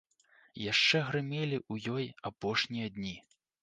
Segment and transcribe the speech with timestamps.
[0.71, 2.05] Яшчэ грымелі ў ёй
[2.35, 3.19] апошнія дні.